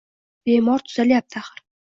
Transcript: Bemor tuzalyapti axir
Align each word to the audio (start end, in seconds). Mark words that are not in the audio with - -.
Bemor 0.49 0.85
tuzalyapti 0.87 1.39
axir 1.45 1.63